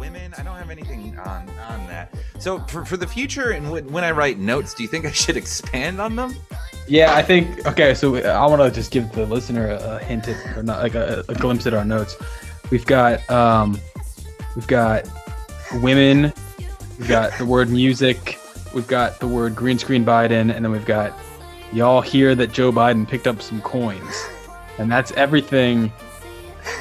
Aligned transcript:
women. 0.00 0.34
I 0.38 0.42
don't 0.42 0.56
have 0.56 0.70
anything 0.70 1.16
on 1.18 1.48
on 1.50 1.86
that. 1.86 2.14
So 2.38 2.58
for, 2.60 2.84
for 2.84 2.96
the 2.96 3.06
future 3.06 3.50
and 3.50 3.70
when, 3.70 3.86
when 3.92 4.02
I 4.02 4.10
write 4.10 4.38
notes, 4.38 4.72
do 4.74 4.82
you 4.82 4.88
think 4.88 5.04
I 5.04 5.12
should 5.12 5.36
expand 5.36 6.00
on 6.00 6.16
them? 6.16 6.34
Yeah, 6.88 7.14
I 7.14 7.22
think. 7.22 7.66
Okay, 7.66 7.94
so 7.94 8.16
I 8.16 8.46
want 8.46 8.62
to 8.62 8.70
just 8.70 8.90
give 8.90 9.12
the 9.12 9.26
listener 9.26 9.68
a, 9.68 10.02
hint 10.02 10.26
at, 10.26 10.56
or 10.56 10.62
not 10.62 10.82
like 10.82 10.94
a, 10.94 11.22
a 11.28 11.34
glimpse 11.34 11.66
at 11.66 11.74
our 11.74 11.84
notes. 11.84 12.16
We've 12.70 12.86
got 12.86 13.28
um, 13.30 13.78
we've 14.56 14.66
got 14.66 15.08
women, 15.74 16.32
we've 16.98 17.08
got 17.08 17.36
the 17.38 17.46
word 17.46 17.70
music, 17.70 18.38
we've 18.74 18.88
got 18.88 19.20
the 19.20 19.28
word 19.28 19.54
green 19.54 19.78
screen 19.78 20.04
Biden, 20.04 20.52
and 20.52 20.64
then 20.64 20.72
we've 20.72 20.86
got 20.86 21.16
y'all 21.72 22.00
hear 22.00 22.34
that 22.34 22.52
Joe 22.52 22.72
Biden 22.72 23.06
picked 23.06 23.26
up 23.26 23.40
some 23.40 23.60
coins, 23.60 24.24
and 24.78 24.90
that's 24.90 25.12
everything 25.12 25.92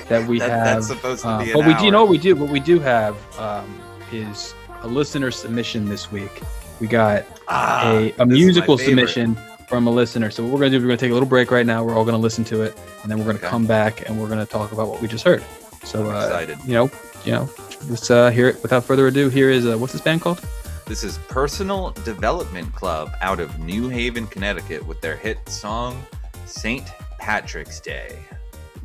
that 0.09 0.27
we 0.27 0.39
That- 0.39 0.49
have. 0.49 0.65
that's 0.65 0.87
supposed 0.87 1.21
to 1.23 1.29
uh, 1.29 1.43
be 1.45 1.53
but 1.53 1.65
we 1.65 1.73
do 1.75 1.85
you 1.85 1.91
know 1.91 2.01
what 2.01 2.09
we 2.09 2.17
do. 2.17 2.35
What 2.35 2.49
we 2.49 2.59
do 2.59 2.79
have 2.79 3.15
um, 3.39 3.79
is 4.11 4.53
a 4.81 4.87
listener 4.87 5.31
submission 5.31 5.87
this 5.87 6.11
week. 6.11 6.41
We 6.79 6.87
got 6.87 7.25
Ah, 7.47 7.91
a, 7.91 8.13
a 8.19 8.25
musical 8.25 8.77
submission 8.77 9.37
from 9.67 9.85
a 9.87 9.91
listener. 9.91 10.31
So 10.31 10.43
what 10.43 10.51
we're 10.53 10.59
gonna 10.59 10.71
do 10.71 10.77
is 10.77 10.83
we're 10.83 10.89
gonna 10.89 10.97
take 10.97 11.11
a 11.11 11.13
little 11.13 11.27
break 11.29 11.51
right 11.51 11.65
now. 11.65 11.83
We're 11.83 11.95
all 11.95 12.05
gonna 12.05 12.17
listen 12.17 12.43
to 12.45 12.61
it, 12.63 12.77
and 13.03 13.11
then 13.11 13.17
we're 13.19 13.25
gonna 13.25 13.37
Okay. 13.39 13.47
come 13.49 13.65
back 13.65 14.07
and 14.09 14.19
we're 14.21 14.29
gonna 14.29 14.45
talk 14.45 14.71
about 14.71 14.87
what 14.87 15.01
we 15.01 15.07
just 15.07 15.23
heard. 15.25 15.43
So 15.83 16.09
uh, 16.11 16.25
excited. 16.25 16.57
you 16.65 16.73
know, 16.73 16.91
you 17.25 17.31
know, 17.33 17.49
let's 17.89 18.09
uh, 18.11 18.29
hear 18.31 18.49
it. 18.49 18.61
Without 18.61 18.83
further 18.83 19.07
ado, 19.07 19.29
here 19.29 19.49
is 19.49 19.65
uh, 19.65 19.77
what's 19.77 19.93
this 19.93 20.01
band 20.01 20.21
called? 20.21 20.41
This 20.85 21.03
is 21.03 21.17
Personal 21.27 21.91
Development 22.03 22.73
Club 22.73 23.11
out 23.21 23.39
of 23.39 23.59
New 23.59 23.89
Haven, 23.89 24.25
Connecticut, 24.27 24.85
with 24.87 25.01
their 25.01 25.15
hit 25.15 25.47
song 25.49 26.01
"Saint 26.45 26.87
Patrick's 27.19 27.79
Day." 27.79 28.17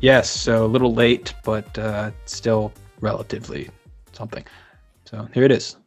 Yes, 0.05 0.29
so 0.29 0.63
a 0.63 0.67
little 0.67 0.93
late, 0.93 1.33
but 1.43 1.75
uh, 1.79 2.11
still 2.25 2.71
relatively 3.01 3.71
something. 4.11 4.45
So 5.05 5.27
here 5.33 5.45
it 5.45 5.51
is. 5.51 5.77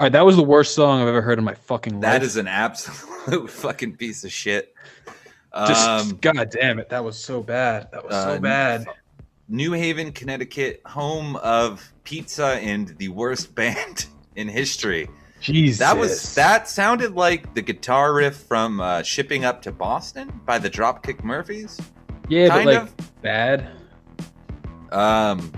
All 0.01 0.05
right, 0.05 0.13
that 0.13 0.25
was 0.25 0.35
the 0.35 0.43
worst 0.43 0.73
song 0.73 0.99
I've 0.99 1.07
ever 1.07 1.21
heard 1.21 1.37
in 1.37 1.45
my 1.45 1.53
fucking 1.53 1.93
life. 1.93 2.01
That 2.01 2.23
is 2.23 2.35
an 2.35 2.47
absolute 2.47 3.49
fucking 3.51 3.97
piece 3.97 4.23
of 4.23 4.31
shit. 4.31 4.73
Just 5.67 5.87
Um, 5.87 6.17
god 6.21 6.49
damn 6.49 6.79
it. 6.79 6.89
That 6.89 7.03
was 7.03 7.17
so 7.17 7.41
bad. 7.41 7.89
That 7.91 8.03
was 8.05 8.13
uh, 8.13 8.35
so 8.35 8.39
bad. 8.39 8.85
New 9.47 9.73
Haven, 9.73 10.11
Connecticut, 10.13 10.81
home 10.85 11.35
of 11.37 11.91
pizza 12.03 12.45
and 12.61 12.89
the 12.97 13.09
worst 13.09 13.53
band 13.55 14.07
in 14.35 14.47
history. 14.47 15.09
Jesus. 15.41 15.79
That 15.79 15.97
was 15.97 16.35
that 16.35 16.69
sounded 16.69 17.15
like 17.15 17.53
the 17.55 17.61
guitar 17.61 18.13
riff 18.13 18.35
from 18.35 18.79
uh, 18.79 19.01
"Shipping 19.01 19.43
Up 19.43 19.61
to 19.63 19.71
Boston" 19.71 20.31
by 20.45 20.59
the 20.59 20.69
Dropkick 20.69 21.23
Murphys. 21.23 21.79
Yeah, 22.29 22.49
kind 22.49 22.65
but 22.65 22.73
like 22.73 22.83
of. 22.83 23.21
bad. 23.21 23.69
Um, 24.91 25.51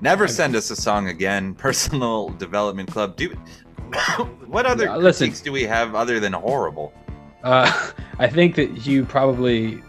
never 0.00 0.26
send 0.26 0.56
us 0.56 0.70
a 0.70 0.76
song 0.76 1.08
again. 1.08 1.54
Personal 1.66 2.30
Development 2.30 2.90
Club. 2.90 3.16
Do 3.16 3.28
what 4.46 4.66
other 4.66 4.84
Yeah, 4.86 4.96
listen. 4.96 5.32
do 5.44 5.52
we 5.52 5.62
have 5.62 5.94
other 5.94 6.18
than 6.20 6.32
horrible? 6.32 6.92
Uh, 7.44 7.90
I 8.20 8.28
think 8.28 8.54
that 8.56 8.86
you 8.86 9.04
probably, 9.06 9.82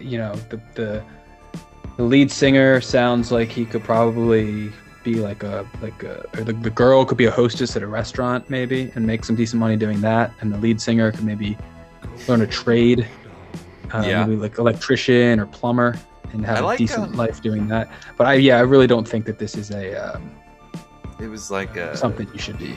you 0.00 0.16
know, 0.16 0.34
the, 0.48 0.60
the 0.74 1.02
the 1.96 2.02
lead 2.04 2.30
singer 2.30 2.80
sounds 2.80 3.32
like 3.32 3.48
he 3.48 3.64
could 3.64 3.82
probably 3.82 4.70
be 5.02 5.14
like 5.16 5.42
a 5.42 5.66
like 5.82 6.02
a 6.04 6.24
or 6.38 6.44
the, 6.44 6.52
the 6.52 6.70
girl 6.70 7.04
could 7.04 7.18
be 7.18 7.24
a 7.26 7.30
hostess 7.30 7.74
at 7.76 7.82
a 7.82 7.86
restaurant 7.86 8.48
maybe 8.50 8.92
and 8.94 9.06
make 9.06 9.24
some 9.24 9.34
decent 9.34 9.58
money 9.60 9.76
doing 9.76 10.00
that, 10.02 10.30
and 10.40 10.52
the 10.52 10.58
lead 10.58 10.80
singer 10.80 11.10
could 11.10 11.24
maybe 11.24 11.56
learn 12.28 12.42
a 12.42 12.46
trade, 12.46 13.06
uh, 13.92 14.02
Yeah. 14.06 14.24
maybe 14.24 14.36
like 14.40 14.58
electrician 14.58 15.40
or 15.40 15.46
plumber, 15.46 15.98
and 16.32 16.46
have 16.46 16.58
I 16.58 16.60
a 16.60 16.64
like, 16.64 16.78
decent 16.78 17.08
um, 17.08 17.12
life 17.14 17.42
doing 17.42 17.66
that. 17.68 17.90
But 18.16 18.28
I 18.28 18.34
yeah, 18.34 18.58
I 18.58 18.60
really 18.60 18.86
don't 18.86 19.06
think 19.08 19.26
that 19.26 19.38
this 19.38 19.56
is 19.56 19.70
a 19.72 19.94
um, 20.14 20.30
It 21.20 21.28
was 21.28 21.50
like 21.50 21.76
a, 21.76 21.96
something 21.96 22.28
you 22.32 22.38
should 22.38 22.58
be. 22.58 22.74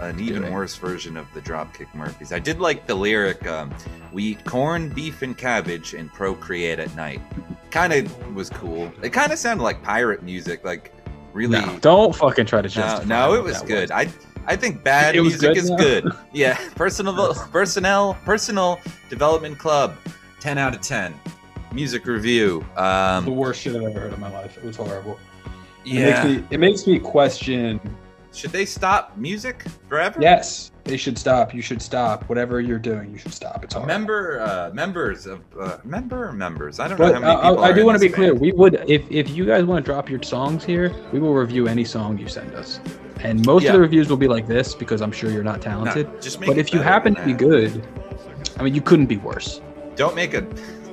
An 0.00 0.20
even 0.20 0.42
doing. 0.42 0.54
worse 0.54 0.76
version 0.76 1.16
of 1.16 1.26
the 1.34 1.40
Dropkick 1.40 1.92
Murphys. 1.94 2.32
I 2.32 2.38
did 2.38 2.60
like 2.60 2.86
the 2.86 2.94
lyric, 2.94 3.46
um, 3.46 3.72
"We 4.12 4.22
eat 4.24 4.44
corn, 4.44 4.88
beef, 4.90 5.22
and 5.22 5.36
cabbage, 5.36 5.94
and 5.94 6.12
procreate 6.12 6.78
at 6.78 6.94
night." 6.96 7.20
Kind 7.70 7.92
of 7.92 8.34
was 8.34 8.48
cool. 8.48 8.90
It 9.02 9.10
kind 9.10 9.30
of 9.30 9.38
sounded 9.38 9.62
like 9.62 9.82
pirate 9.82 10.22
music, 10.22 10.64
like 10.64 10.92
really. 11.34 11.60
No, 11.60 11.78
don't 11.80 12.14
fucking 12.14 12.46
try 12.46 12.62
to 12.62 12.68
No, 12.68 12.72
justify. 12.72 13.04
no, 13.08 13.30
what 13.30 13.38
it 13.40 13.42
was 13.44 13.60
good. 13.62 13.90
I 13.90 14.08
I 14.46 14.56
think 14.56 14.82
bad 14.82 15.14
It 15.14 15.20
music 15.20 15.40
good 15.40 15.56
is 15.58 15.68
now? 15.70 15.76
good. 15.76 16.04
Yeah, 16.32 16.58
personal 16.76 17.34
personnel 17.52 18.16
personnel 18.24 18.80
development 19.10 19.58
club, 19.58 19.96
ten 20.40 20.56
out 20.56 20.74
of 20.74 20.80
ten. 20.80 21.12
Music 21.74 22.06
review. 22.06 22.64
the 22.74 22.82
Um, 22.82 23.26
worst 23.36 23.60
shit 23.60 23.76
I've 23.76 23.82
ever 23.82 24.00
heard 24.00 24.14
in 24.14 24.20
my 24.20 24.30
life. 24.32 24.56
It 24.56 24.64
was 24.64 24.76
horrible. 24.76 25.18
yeah. 25.84 26.24
It 26.24 26.24
makes 26.24 26.24
me, 26.40 26.46
it 26.54 26.60
makes 26.60 26.86
me 26.86 26.98
question. 26.98 27.78
Should 28.32 28.50
they 28.52 28.66
stop 28.66 29.16
music 29.16 29.64
forever? 29.88 30.20
Yes, 30.20 30.70
they 30.84 30.96
should 30.96 31.18
stop. 31.18 31.54
You 31.54 31.62
should 31.62 31.80
stop. 31.82 32.28
Whatever 32.28 32.60
you're 32.60 32.78
doing, 32.78 33.10
you 33.10 33.18
should 33.18 33.32
stop. 33.34 33.64
It's 33.64 33.74
horrible. 33.74 33.88
Member 33.88 34.40
uh, 34.40 34.70
members 34.74 35.26
of 35.26 35.40
uh, 35.58 35.78
member 35.84 36.32
members. 36.32 36.78
I 36.78 36.88
don't 36.88 36.98
know 36.98 37.06
how 37.12 37.20
many 37.20 37.24
uh, 37.32 37.50
people. 37.50 37.64
I 37.64 37.70
are 37.70 37.74
do 37.74 37.86
want 37.86 37.98
to 37.98 38.06
be 38.06 38.12
clear. 38.12 38.34
We 38.34 38.52
would, 38.52 38.84
if 38.86 39.10
if 39.10 39.30
you 39.30 39.44
guys 39.46 39.64
want 39.64 39.84
to 39.84 39.90
drop 39.90 40.08
your 40.08 40.22
songs 40.22 40.64
here, 40.64 40.94
we 41.12 41.18
will 41.20 41.34
review 41.34 41.66
any 41.68 41.84
song 41.84 42.18
you 42.18 42.28
send 42.28 42.54
us. 42.54 42.80
And 43.20 43.44
most 43.44 43.64
Yeah. 43.64 43.70
of 43.70 43.74
the 43.74 43.80
reviews 43.80 44.08
will 44.08 44.16
be 44.16 44.28
like 44.28 44.46
this 44.46 44.74
because 44.76 45.00
I'm 45.00 45.10
sure 45.10 45.30
you're 45.30 45.42
not 45.42 45.56
No, 45.56 45.62
talented. 45.62 46.22
just 46.22 46.38
make 46.38 46.48
but 46.48 46.58
if 46.58 46.72
you 46.72 46.80
happen 46.80 47.16
to 47.16 47.24
be 47.24 47.32
good, 47.32 47.84
I 48.58 48.62
mean, 48.62 48.74
you 48.74 48.80
couldn't 48.80 49.06
be 49.06 49.16
worse. 49.16 49.60
don't 49.96 50.14
make 50.14 50.34
a 50.34 50.46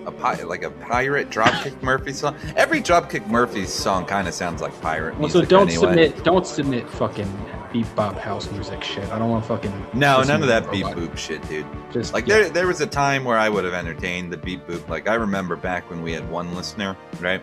a 0.05 0.11
pi- 0.11 0.43
like 0.43 0.63
a 0.63 0.71
pirate 0.71 1.29
Dropkick 1.29 1.81
Murphy 1.81 2.13
song. 2.13 2.35
Every 2.55 2.81
Dropkick 2.81 3.27
Murphys 3.27 3.69
song 3.73 4.05
kind 4.05 4.27
of 4.27 4.33
sounds 4.33 4.61
like 4.61 4.79
pirate 4.81 5.13
Also, 5.19 5.39
music. 5.39 5.49
don't 5.49 5.69
anyway. 5.69 5.85
submit, 6.09 6.23
don't 6.23 6.45
submit 6.47 6.89
fucking 6.89 7.31
beat 7.73 7.93
bop 7.95 8.17
house 8.17 8.49
music 8.51 8.83
shit. 8.83 9.03
I 9.11 9.19
don't 9.19 9.29
want 9.29 9.45
fucking. 9.45 9.71
No, 9.93 10.21
none 10.23 10.41
of 10.41 10.47
that 10.47 10.71
beep 10.71 10.85
boop 10.87 11.17
shit, 11.17 11.45
dude. 11.49 11.65
Just 11.91 12.13
Like 12.13 12.27
yeah. 12.27 12.35
there, 12.41 12.49
there 12.49 12.67
was 12.67 12.81
a 12.81 12.87
time 12.87 13.23
where 13.25 13.37
I 13.37 13.49
would 13.49 13.65
have 13.65 13.73
entertained 13.73 14.31
the 14.31 14.37
beep 14.37 14.65
boop. 14.67 14.87
Like 14.87 15.07
I 15.09 15.15
remember 15.15 15.55
back 15.55 15.89
when 15.89 16.01
we 16.01 16.11
had 16.13 16.29
one 16.29 16.53
listener, 16.55 16.95
right? 17.19 17.41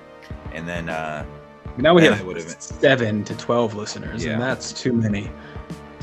And 0.53 0.67
then 0.69 0.89
uh 0.89 1.25
Now 1.77 1.95
we 1.95 2.05
have 2.05 2.23
seven 2.63 3.25
to 3.25 3.37
twelve 3.37 3.75
listeners, 3.75 4.25
Yeah. 4.25 4.33
and 4.35 4.43
that's 4.43 4.73
too 4.73 4.93
many. 4.93 5.31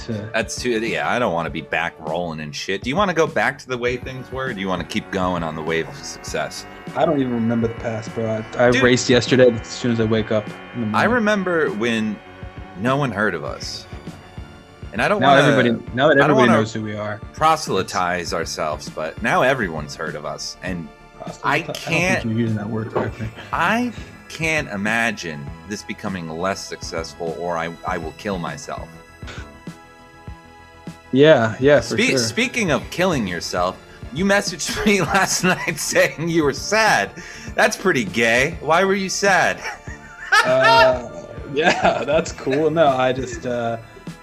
To 0.06 0.30
that's 0.34 0.62
too. 0.62 0.80
Yeah, 0.80 1.10
I 1.10 1.20
don't 1.20 1.34
want 1.34 1.46
to 1.46 1.50
be 1.50 1.62
back 1.62 1.94
rolling 2.00 2.40
and 2.40 2.56
shit. 2.56 2.82
Do 2.82 2.90
you 2.90 2.96
want 2.96 3.10
to 3.10 3.16
go 3.16 3.28
back 3.28 3.58
to 3.60 3.68
the 3.68 3.78
way 3.78 3.98
things 3.98 4.32
were? 4.32 4.46
Or 4.46 4.54
do 4.54 4.60
you 4.62 4.68
want 4.68 4.82
to 4.82 4.88
keep 4.88 5.10
going 5.12 5.44
on 5.44 5.56
the 5.56 5.62
wave 5.62 5.88
of 5.88 5.96
success? 5.96 6.66
I 6.96 7.06
don't 7.06 7.20
even 7.20 7.34
remember 7.34 7.68
the 7.68 7.74
past, 7.76 8.14
bro. 8.16 8.44
I, 8.58 8.68
I 8.68 8.72
Dude. 8.72 8.82
raced 8.82 9.10
yesterday 9.10 9.50
as 9.52 9.68
soon 9.68 9.92
as 9.92 10.00
I 10.00 10.06
wake 10.06 10.32
up. 10.32 10.48
in 10.76 10.92
the 10.92 10.98
I 10.98 11.04
remember 11.06 11.70
when 11.74 12.18
no 12.80 12.96
one 12.98 13.12
heard 13.12 13.36
of 13.36 13.44
us, 13.44 13.86
and 14.94 15.02
I 15.02 15.08
don't 15.08 15.20
now 15.22 15.34
want 15.36 15.46
everybody 15.46 15.94
now 15.94 16.08
that 16.08 16.18
everybody 16.18 16.48
knows 16.50 16.74
who 16.74 16.82
we 16.82 16.96
are. 16.96 17.20
proselytize 17.34 18.34
ourselves, 18.34 18.90
but 18.90 19.22
now 19.22 19.42
everyone's 19.42 19.96
heard 19.96 20.16
of 20.16 20.26
us, 20.26 20.56
and 20.64 20.88
I 21.44 21.62
can't- 21.62 22.24
think 22.24 22.32
you're 22.34 22.40
using 22.42 22.58
that 22.58 22.70
word 22.70 22.92
correctly. 22.92 23.30
I 23.52 23.92
can't 24.30 24.70
imagine 24.70 25.46
this 25.68 25.84
becoming 25.84 26.30
less 26.30 26.64
successful, 26.66 27.36
or 27.40 27.58
I 27.58 27.74
I 27.86 27.98
will 27.98 28.14
kill 28.18 28.38
myself. 28.40 28.88
Yeah, 31.12 31.56
yeah, 31.60 31.80
for 31.82 31.98
Spe- 31.98 32.10
sure. 32.10 32.18
Speaking 32.18 32.72
of 32.72 32.88
killing 32.92 33.28
yourself, 33.28 33.78
you 34.14 34.26
messaged 34.26 34.86
me 34.86 35.02
last 35.02 35.44
night 35.44 35.78
saying 35.80 36.30
you 36.30 36.44
were 36.44 36.54
sad. 36.54 37.12
That's 37.56 37.76
pretty 37.78 38.04
gay. 38.06 38.58
Why 38.62 38.84
were 38.84 38.96
you 38.96 39.10
sad? 39.10 39.60
uh, 40.46 41.26
yeah, 41.54 42.04
that's 42.04 42.32
cool. 42.32 42.70
No, 42.70 42.88
I 42.88 43.12
just 43.14 43.46
uh, 43.46 43.78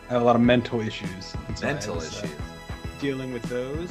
have 0.08 0.22
a 0.22 0.24
lot 0.24 0.36
of 0.36 0.42
mental 0.42 0.80
issues. 0.80 1.34
and 1.48 1.58
so 1.58 1.66
I 1.66 1.72
Mental 1.72 1.98
uh, 1.98 2.02
issues. 2.02 2.30
dealing 3.00 3.32
with 3.32 3.42
those. 3.44 3.90